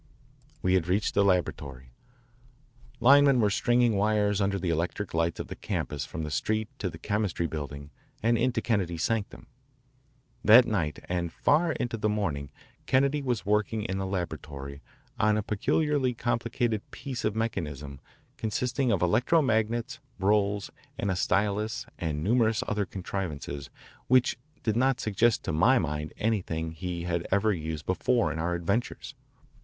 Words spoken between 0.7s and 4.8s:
had reached the laboratory. Linemen were stringing wires under the